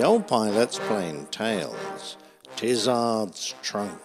[0.00, 2.16] The old pilot's plain tales.
[2.56, 4.00] Tizard's trunk.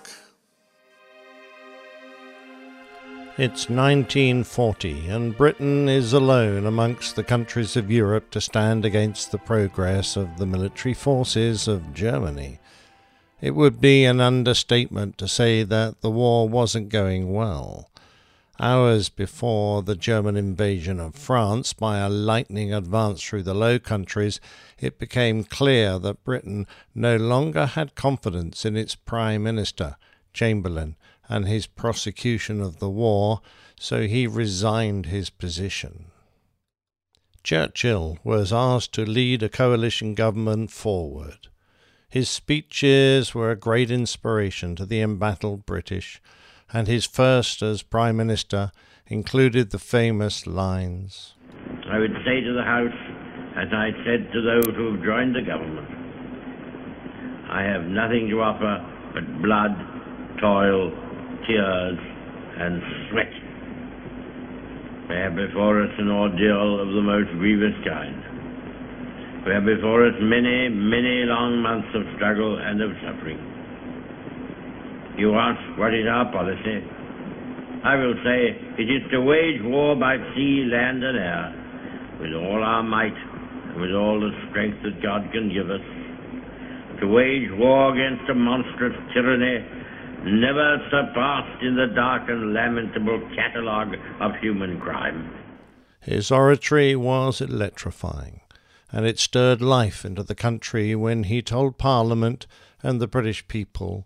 [3.37, 9.37] It's 1940, and Britain is alone amongst the countries of Europe to stand against the
[9.37, 12.59] progress of the military forces of Germany.
[13.39, 17.89] It would be an understatement to say that the war wasn't going well.
[18.59, 24.39] Hours before the German invasion of France by a lightning advance through the Low Countries,
[24.79, 29.97] it became clear that Britain no longer had confidence in its Prime Minister,
[30.33, 30.95] Chamberlain,
[31.27, 33.41] and his prosecution of the war,
[33.77, 36.05] so he resigned his position.
[37.43, 41.49] Churchill was asked to lead a coalition government forward.
[42.07, 46.21] His speeches were a great inspiration to the embattled British,
[46.73, 48.71] and his first as Prime Minister
[49.07, 51.35] included the famous lines
[51.85, 52.99] I would say to the House,
[53.55, 55.87] as I said to those who have joined the government,
[57.47, 58.81] I have nothing to offer
[59.13, 59.71] but blood,
[60.41, 60.89] toil,
[61.45, 61.99] tears,
[62.57, 63.31] and sweat.
[65.07, 69.45] We have before us an ordeal of the most grievous kind.
[69.45, 73.37] We have before us many, many long months of struggle and of suffering.
[75.17, 76.83] You ask, what is our policy?
[77.83, 82.63] I will say, it is to wage war by sea, land, and air, with all
[82.63, 85.85] our might, and with all the strength that God can give us,
[86.99, 89.63] to wage war against a monstrous tyranny
[90.25, 95.31] never surpassed in the dark and lamentable catalogue of human crime.
[96.01, 98.41] His oratory was electrifying
[98.91, 102.47] and it stirred life into the country when he told Parliament
[102.81, 104.05] and the British people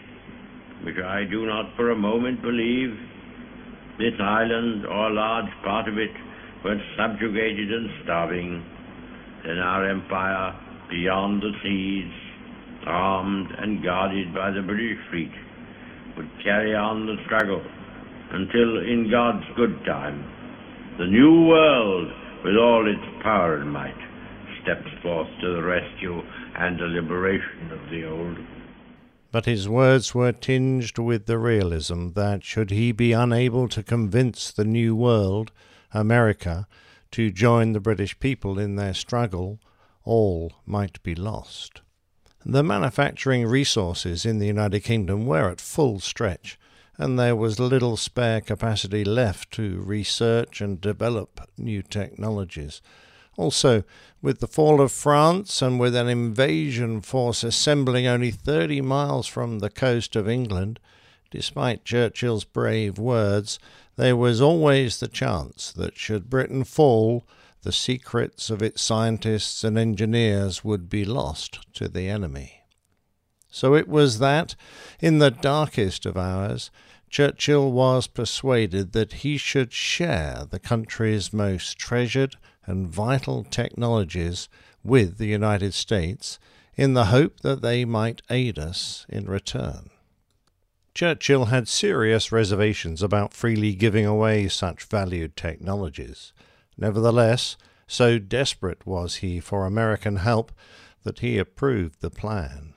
[0.83, 2.97] which I do not for a moment believe,
[3.97, 6.11] this island or a large part of it
[6.63, 8.63] were subjugated and starving,
[9.45, 10.55] then our empire
[10.89, 12.11] beyond the seas,
[12.85, 15.31] armed and guarded by the British fleet,
[16.17, 17.61] would carry on the struggle
[18.31, 20.23] until, in God's good time,
[20.97, 22.07] the new world,
[22.43, 23.97] with all its power and might,
[24.63, 26.21] steps forth to the rescue
[26.57, 28.37] and the liberation of the old.
[29.31, 34.51] But his words were tinged with the realism that, should he be unable to convince
[34.51, 35.51] the New World,
[35.93, 36.67] America,
[37.11, 39.59] to join the British people in their struggle,
[40.03, 41.81] all might be lost.
[42.45, 46.57] The manufacturing resources in the United Kingdom were at full stretch,
[46.97, 52.81] and there was little spare capacity left to research and develop new technologies.
[53.37, 53.83] Also,
[54.21, 59.59] with the fall of France and with an invasion force assembling only 30 miles from
[59.59, 60.79] the coast of England,
[61.31, 63.57] despite Churchill's brave words,
[63.95, 67.25] there was always the chance that should Britain fall,
[67.63, 72.61] the secrets of its scientists and engineers would be lost to the enemy.
[73.49, 74.55] So it was that,
[74.99, 76.71] in the darkest of hours,
[77.09, 84.49] Churchill was persuaded that he should share the country's most treasured and vital technologies
[84.83, 86.39] with the United States
[86.75, 89.89] in the hope that they might aid us in return.
[90.93, 96.33] Churchill had serious reservations about freely giving away such valued technologies.
[96.77, 97.55] Nevertheless,
[97.87, 100.51] so desperate was he for American help
[101.03, 102.73] that he approved the plan.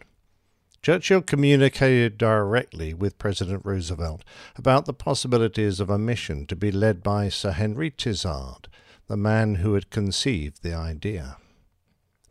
[0.83, 4.23] Churchill communicated directly with President Roosevelt
[4.57, 8.69] about the possibilities of a mission to be led by Sir Henry Tizard,
[9.07, 11.37] the man who had conceived the idea.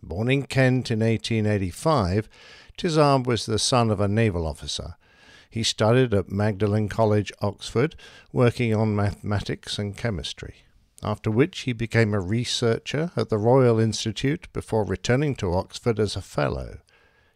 [0.01, 2.27] Born in Kent in 1885,
[2.75, 4.95] Tizard was the son of a naval officer.
[5.49, 7.95] He studied at Magdalen College, Oxford,
[8.31, 10.65] working on mathematics and chemistry,
[11.03, 16.15] after which he became a researcher at the Royal Institute before returning to Oxford as
[16.15, 16.79] a fellow.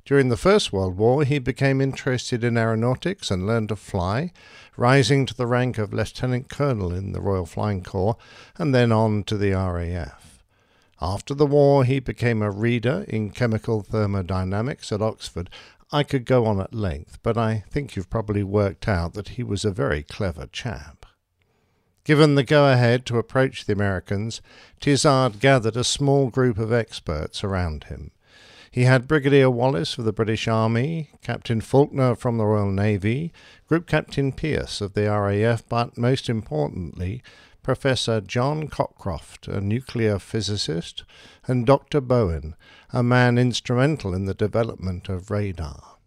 [0.08, 4.32] During the First World War, he became interested in aeronautics and learned to fly,
[4.78, 8.16] rising to the rank of lieutenant colonel in the Royal Flying Corps
[8.58, 10.42] and then on to the RAF.
[11.02, 15.50] After the war, he became a reader in chemical thermodynamics at Oxford.
[15.92, 19.44] I could go on at length, but I think you've probably worked out that he
[19.44, 21.06] was a very clever chap.
[22.06, 24.42] Given the go ahead to approach the Americans,
[24.80, 28.12] Tizard gathered a small group of experts around him.
[28.78, 33.34] He had Brigadier Wallace of the British Army, Captain Faulkner from the Royal Navy,
[33.68, 37.24] Group Captain Pierce of the RAF, but most importantly,
[37.64, 41.06] Professor John Cockcroft, a nuclear physicist,
[41.48, 42.00] and Dr.
[42.00, 42.54] Bowen,
[42.94, 45.98] a man instrumental in the development of radar.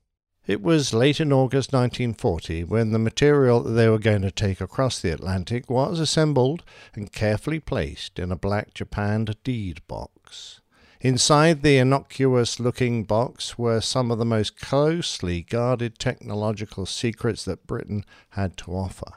[0.46, 4.60] It was late in August 1940 when the material that they were going to take
[4.60, 6.62] across the Atlantic was assembled
[6.94, 10.60] and carefully placed in a black japanned deed box.
[11.02, 17.66] Inside the innocuous looking box were some of the most closely guarded technological secrets that
[17.66, 19.14] Britain had to offer.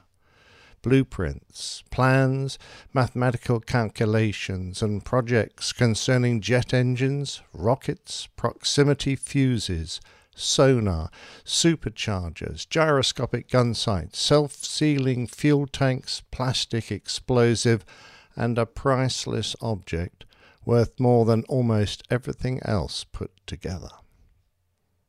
[0.81, 2.57] Blueprints, plans,
[2.93, 9.99] mathematical calculations, and projects concerning jet engines, rockets, proximity fuses,
[10.33, 11.09] sonar,
[11.43, 17.83] superchargers, gyroscopic gun sights, self sealing fuel tanks, plastic explosive,
[18.37, 20.23] and a priceless object
[20.65, 23.89] worth more than almost everything else put together.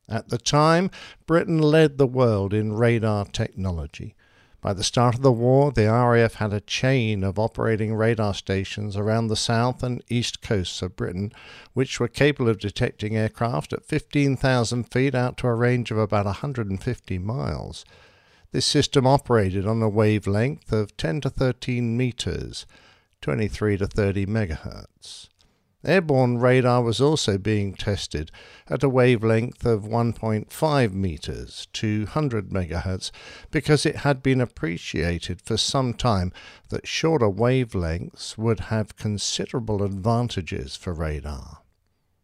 [0.08, 0.90] At the time,
[1.26, 4.14] Britain led the world in radar technology.
[4.60, 8.96] By the start of the war, the RAF had a chain of operating radar stations
[8.96, 11.32] around the south and east coasts of Britain,
[11.74, 16.24] which were capable of detecting aircraft at 15,000 feet out to a range of about
[16.24, 17.84] 150 miles.
[18.52, 22.64] This system operated on a wavelength of 10 to 13 meters,
[23.20, 25.28] 23 to 30 megahertz.
[25.84, 28.31] Airborne radar was also being tested
[28.69, 33.10] at a wavelength of 1.5 meters, 200 megahertz,
[33.50, 36.32] because it had been appreciated for some time
[36.70, 41.58] that shorter wavelengths would have considerable advantages for radar.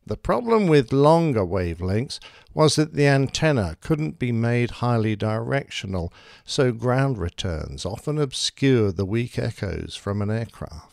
[0.06, 2.18] The problem with longer wavelengths
[2.54, 6.12] was that the antenna couldn't be made highly directional,
[6.44, 10.89] so ground returns often obscured the weak echoes from an aircraft.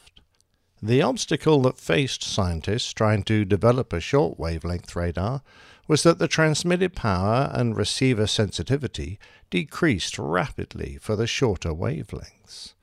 [0.82, 5.42] The obstacle that faced scientists trying to develop a short wavelength radar
[5.88, 9.18] was that the transmitted power and receiver sensitivity
[9.50, 12.74] decreased rapidly for the shorter wavelengths.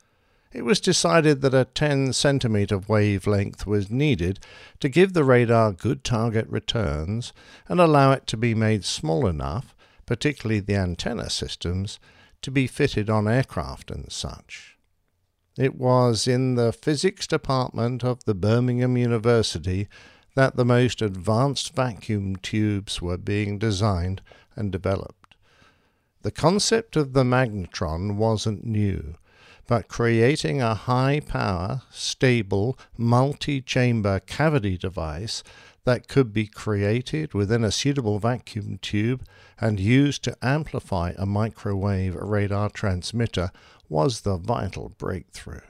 [0.52, 4.40] It was decided that a 10 centimeter wavelength was needed
[4.81, 7.32] to give the radar good target returns
[7.69, 9.75] and allow it to be made small enough,
[10.06, 12.00] particularly the antenna systems,
[12.43, 14.74] to be fitted on aircraft and such.
[15.56, 19.88] It was in the physics department of the Birmingham University
[20.34, 24.20] that the most advanced vacuum tubes were being designed
[24.56, 25.36] and developed.
[26.22, 29.14] The concept of the magnetron wasn't new,
[29.68, 35.44] but creating a high power, stable, multi chamber cavity device
[35.84, 39.24] that could be created within a suitable vacuum tube
[39.60, 43.50] and used to amplify a microwave radar transmitter
[43.88, 45.60] was the vital breakthrough.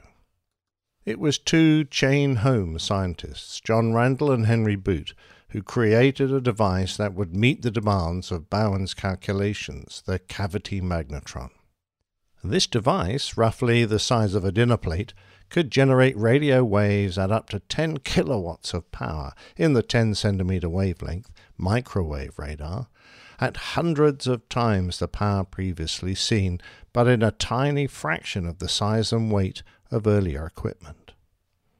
[1.05, 5.13] It was two chain home scientists, John Randall and Henry Boot,
[5.49, 11.51] who created a device that would meet the demands of Bowen's calculations, the cavity magnetron.
[12.43, 15.13] This device, roughly the size of a dinner plate,
[15.49, 20.69] could generate radio waves at up to 10 kilowatts of power in the 10 centimeter
[20.69, 22.87] wavelength microwave radar
[23.39, 26.59] at hundreds of times the power previously seen,
[26.93, 31.11] but in a tiny fraction of the size and weight of earlier equipment.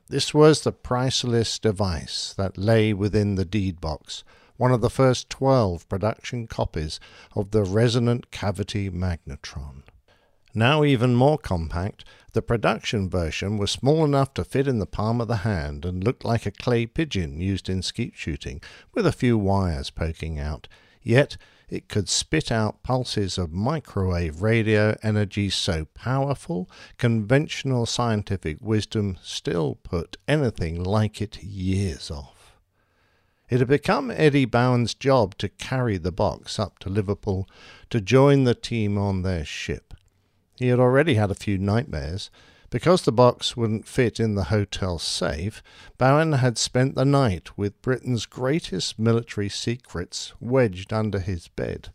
[0.07, 4.23] This was the priceless device that lay within the deed box,
[4.57, 6.99] one of the first twelve production copies
[7.35, 9.83] of the resonant cavity magnetron.
[10.53, 15.19] Now even more compact, the production version was small enough to fit in the palm
[15.19, 18.61] of the hand and looked like a clay pigeon used in skeet shooting,
[18.93, 20.67] with a few wires poking out,
[21.05, 21.37] Yet
[21.69, 29.75] it could spit out pulses of microwave radio energy so powerful, conventional scientific wisdom still
[29.75, 32.57] put anything like it years off.
[33.49, 37.47] It had become Eddie Bowen's job to carry the box up to Liverpool
[37.91, 39.93] to join the team on their ship.
[40.55, 42.31] He had already had a few nightmares,
[42.75, 45.63] because the box wouldn't fit in the hotel safe,
[45.97, 51.93] Bowen had spent the night with Britain's greatest military secrets wedged under his bed.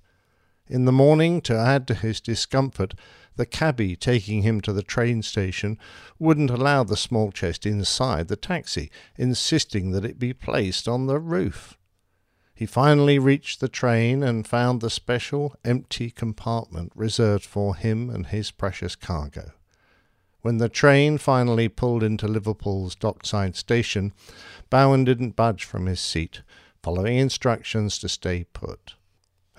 [0.68, 2.94] In the morning, to add to his discomfort,
[3.36, 5.76] the cabby taking him to the train station
[6.18, 11.18] wouldn't allow the small chest inside the taxi, insisting that it be placed on the
[11.18, 11.76] roof.
[12.54, 18.28] He finally reached the train and found the special empty compartment reserved for him and
[18.28, 19.52] his precious cargo.
[20.42, 24.12] When the train finally pulled into Liverpool's dockside station,
[24.70, 26.40] Bowen didn't budge from his seat,
[26.82, 28.94] following instructions to stay put.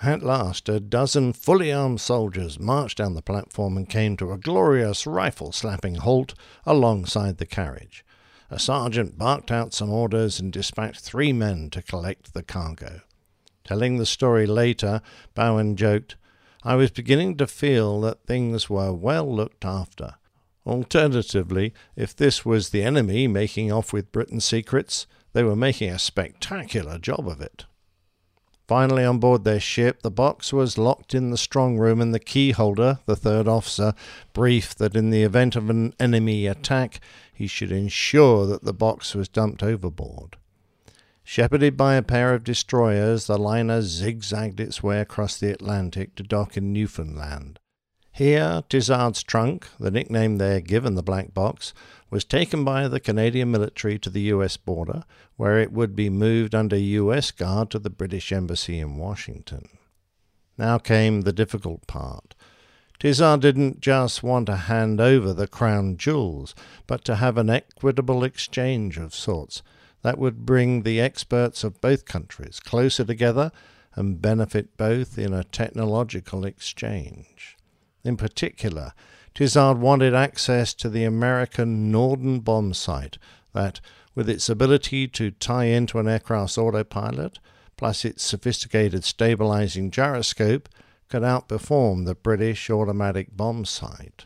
[0.02, 4.38] At last, a dozen fully armed soldiers marched down the platform and came to a
[4.38, 6.34] glorious rifle slapping halt
[6.66, 8.04] alongside the carriage.
[8.50, 13.02] A sergeant barked out some orders and dispatched three men to collect the cargo.
[13.64, 15.04] Telling the story later,
[15.36, 16.16] Bowen joked,
[16.64, 20.16] I was beginning to feel that things were well looked after.
[20.66, 26.00] Alternatively, if this was the enemy making off with Britain's secrets, they were making a
[26.00, 27.66] spectacular job of it.
[28.68, 32.20] Finally, on board their ship, the box was locked in the strong room, and the
[32.20, 33.94] key holder, the third officer,
[34.34, 37.02] briefed that in the event of an enemy attack,
[37.34, 40.38] he should ensure that the box was dumped overboard.
[41.24, 46.24] Shepherded by a pair of destroyers, the liner zigzagged its way across the Atlantic to
[46.24, 47.60] dock in Newfoundland.
[48.14, 51.74] Here, Tizard's trunk, the nickname had given the black box,
[52.10, 54.58] was taken by the Canadian military to the U.S.
[54.58, 55.06] border,
[55.38, 57.32] where it would be moved under U.S.
[57.32, 59.70] guard to the British Embassy in Washington.
[60.58, 62.36] Now came the difficult part.
[63.00, 66.54] Tizard didn't just want to hand over the crown jewels,
[66.86, 69.64] but to have an equitable exchange of sorts
[70.02, 73.52] that would bring the experts of both countries closer together
[73.96, 77.58] and benefit both in a technological exchange.
[78.04, 78.94] In particular,
[79.34, 83.18] Tizard wanted access to the American Norden bomb sight
[83.54, 83.80] that,
[84.16, 87.40] with its ability to tie into an aircraft's autopilot,
[87.78, 90.68] plus its sophisticated stabilizing gyroscope,
[91.10, 94.26] could outperform the British automatic bomb sight.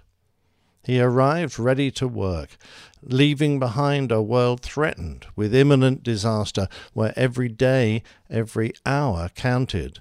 [0.84, 2.58] He arrived ready to work,
[3.02, 10.00] leaving behind a world threatened with imminent disaster where every day, every hour counted.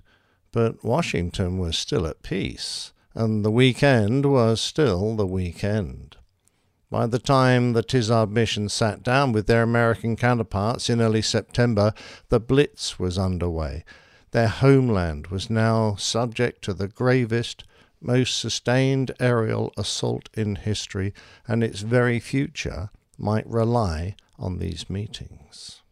[0.53, 6.17] But Washington was still at peace and the weekend was still the weekend.
[6.91, 11.93] By the time the Tizard mission sat down with their American counterparts in early September,
[12.29, 13.85] the Blitz was underway.
[14.33, 17.65] Their homeland was now subject to the gravest,
[18.01, 21.15] most sustained aerial assault in history,
[21.47, 25.83] and its very future might rely on these meetings.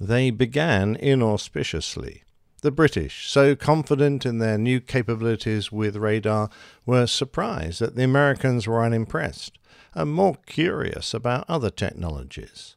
[0.00, 2.24] They began inauspiciously.
[2.64, 6.48] The British, so confident in their new capabilities with radar,
[6.86, 9.58] were surprised that the Americans were unimpressed
[9.92, 12.76] and more curious about other technologies.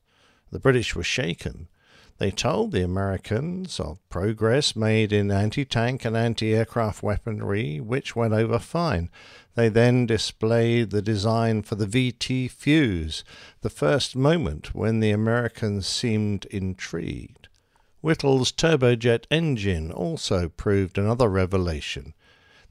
[0.52, 1.70] The British were shaken.
[2.18, 8.14] They told the Americans of progress made in anti tank and anti aircraft weaponry, which
[8.14, 9.10] went over fine.
[9.56, 13.24] They then displayed the design for the VT fuse,
[13.62, 17.47] the first moment when the Americans seemed intrigued.
[18.02, 22.14] Whittle's turbojet engine also proved another revelation.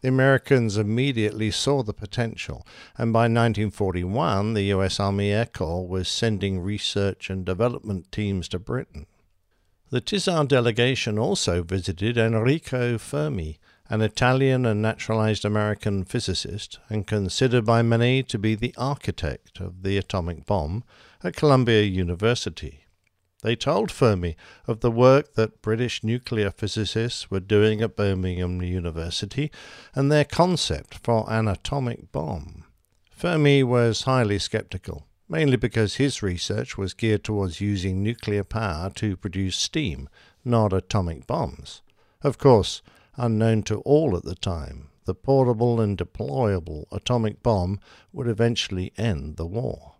[0.01, 2.67] The Americans immediately saw the potential,
[2.97, 8.59] and by 1941 the US Army Air Corps was sending research and development teams to
[8.59, 9.07] Britain.
[9.91, 17.65] The Tizard delegation also visited Enrico Fermi, an Italian and naturalized American physicist, and considered
[17.65, 20.85] by many to be the architect of the atomic bomb,
[21.23, 22.86] at Columbia University.
[23.47, 24.37] They told Fermi
[24.67, 29.53] of the work that British nuclear physicists were doing at Birmingham University
[29.95, 32.65] and their concept for an atomic bomb.
[33.09, 39.17] Fermi was highly skeptical, mainly because his research was geared towards using nuclear power to
[39.17, 40.09] produce steam,
[40.45, 41.83] not atomic bombs.
[42.23, 42.83] Of course,
[43.15, 47.79] unknown to all at the time, the portable and deployable atomic bomb
[48.13, 49.93] would eventually end the war.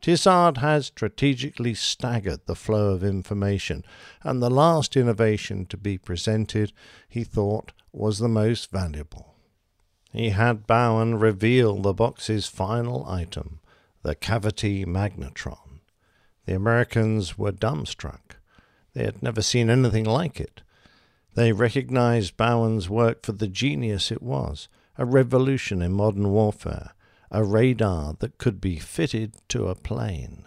[0.00, 3.84] Tizard has strategically staggered the flow of information,
[4.22, 6.72] and the last innovation to be presented,
[7.08, 9.34] he thought, was the most valuable.
[10.12, 13.60] He had Bowen reveal the box's final item,
[14.02, 15.80] the cavity magnetron.
[16.46, 18.36] The Americans were dumbstruck.
[18.94, 20.62] They had never seen anything like it.
[21.34, 26.92] They recognized Bowen's work for the genius it was, a revolution in modern warfare,
[27.30, 30.44] a radar that could be fitted to a plane.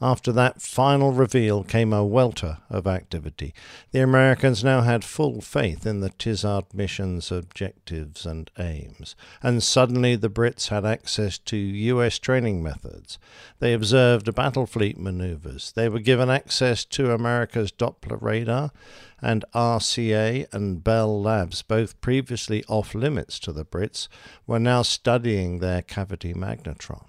[0.00, 3.54] After that final reveal came a welter of activity.
[3.92, 10.14] The Americans now had full faith in the Tizard mission's objectives and aims, and suddenly
[10.14, 12.18] the Brits had access to U.S.
[12.18, 13.18] training methods.
[13.58, 15.72] They observed battle fleet maneuvers.
[15.72, 18.72] They were given access to America's Doppler radar,
[19.22, 24.08] and RCA and Bell Labs, both previously off limits to the Brits,
[24.46, 27.06] were now studying their cavity magnetron.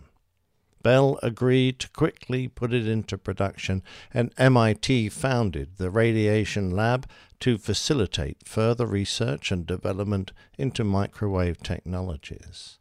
[0.84, 3.84] Bell agreed to quickly put it into production,
[4.14, 7.10] and MIT founded the Radiation Lab
[7.42, 12.80] to facilitate further research and development into microwave technologies.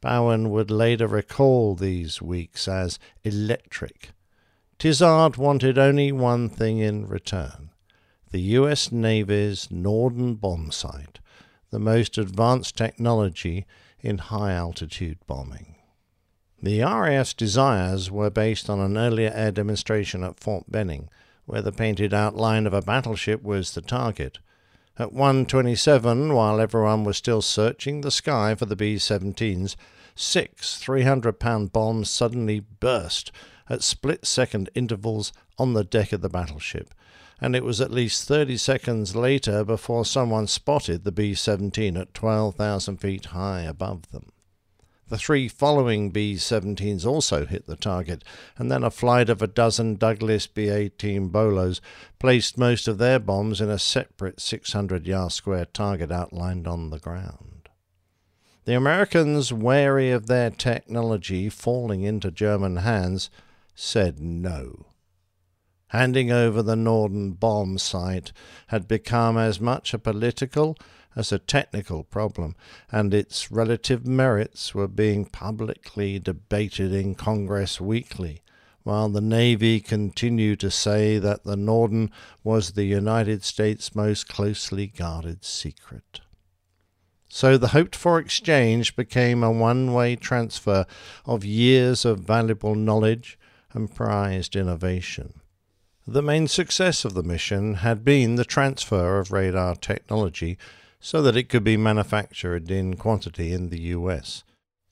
[0.00, 4.10] Bowen would later recall these weeks as electric.
[4.78, 7.69] Tizard wanted only one thing in return
[8.30, 8.92] the U.S.
[8.92, 11.18] Navy's Norden bomb sight,
[11.70, 13.66] the most advanced technology
[14.00, 15.74] in high altitude bombing.
[16.62, 21.08] The RAF's desires were based on an earlier air demonstration at Fort Benning,
[21.46, 24.38] where the painted outline of a battleship was the target.
[24.96, 29.74] At 1.27, while everyone was still searching the sky for the B-17s,
[30.14, 33.32] six 300-pound bombs suddenly burst
[33.68, 36.92] at split-second intervals on the deck of the battleship,
[37.40, 42.12] and it was at least 30 seconds later before someone spotted the B 17 at
[42.12, 44.30] 12,000 feet high above them.
[45.08, 48.22] The three following B 17s also hit the target,
[48.56, 51.80] and then a flight of a dozen Douglas B 18 Bolos
[52.20, 57.00] placed most of their bombs in a separate 600 yard square target outlined on the
[57.00, 57.68] ground.
[58.66, 63.30] The Americans, wary of their technology falling into German hands,
[63.74, 64.89] said no
[65.90, 68.32] handing over the Norden bomb sight
[68.68, 70.76] had become as much a political
[71.16, 72.54] as a technical problem,
[72.92, 78.40] and its relative merits were being publicly debated in Congress weekly,
[78.84, 82.10] while the Navy continued to say that the Norden
[82.44, 86.20] was the United States' most closely guarded secret.
[87.28, 90.86] So the hoped for exchange became a one way transfer
[91.24, 93.38] of years of valuable knowledge
[93.72, 95.34] and prized innovation.
[96.06, 100.58] The main success of the mission had been the transfer of radar technology
[100.98, 104.42] so that it could be manufactured in quantity in the US.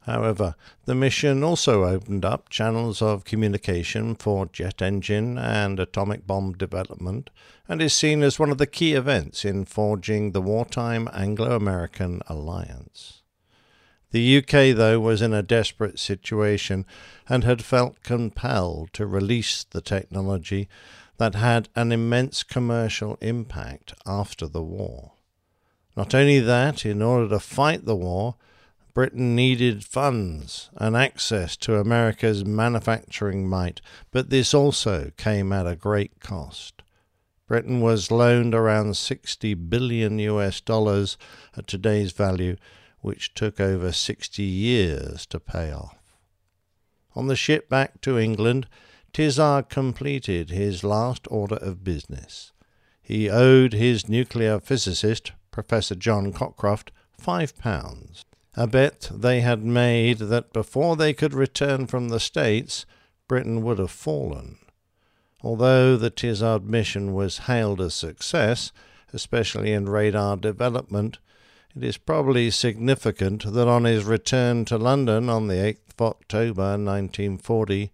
[0.09, 0.55] However,
[0.87, 7.31] the mission also opened up channels of communication for jet engine and atomic bomb development
[7.69, 12.23] and is seen as one of the key events in forging the wartime Anglo American
[12.27, 13.18] alliance.
[14.11, 16.87] The UK, though, was in a desperate situation
[17.29, 20.69] and had felt compelled to release the technology
[21.19, 25.13] that had an immense commercial impact after the war.
[25.97, 28.37] Not only that, in order to fight the war,
[28.95, 35.77] Britain needed funds and access to America's manufacturing might, but this also came at a
[35.77, 36.83] great cost.
[37.47, 41.17] Britain was loaned around 60 billion US dollars
[41.57, 42.57] at today's value,
[43.01, 45.99] which took over 60 years to pay off.
[47.15, 48.69] On the ship back to England,
[49.13, 52.53] Tizard completed his last order of business.
[53.01, 58.25] He owed his nuclear physicist, Professor John Cockcroft, five pounds,
[58.57, 62.87] a bet they had made that before they could return from the States,
[63.27, 64.59] Britain would have fallen.
[65.43, 68.73] Although the Tizard mission was hailed a success,
[69.13, 71.19] especially in radar development,
[71.79, 76.63] it is probably significant that on his return to London on the 8th of October
[76.73, 77.93] 1940,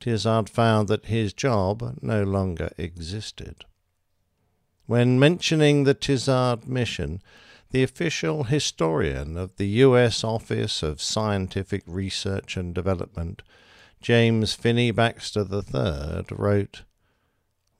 [0.00, 3.66] Tizard found that his job no longer existed.
[4.86, 7.20] When mentioning the Tizard mission,
[7.70, 10.24] the official historian of the U.S.
[10.24, 13.42] Office of Scientific Research and Development,
[14.00, 16.82] James Finney Baxter III, wrote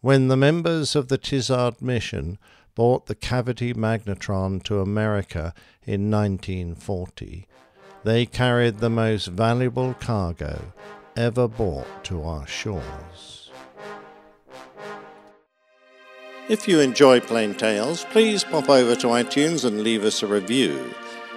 [0.03, 2.37] When the members of the Tizard mission
[2.79, 5.53] brought the cavity magnetron to America
[5.85, 7.45] in 1940,
[8.05, 10.73] they carried the most valuable cargo
[11.17, 13.51] ever brought to our shores.
[16.49, 20.95] If you enjoy Plain Tales, please pop over to iTunes and leave us a review.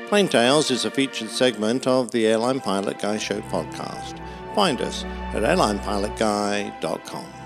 [0.10, 4.24] Plain Tales is a featured segment of the Airline Pilot Guy Show podcast.
[4.54, 7.41] Find us at airlinepilotguy.com.